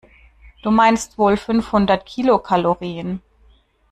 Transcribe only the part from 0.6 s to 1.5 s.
Du meinst wohl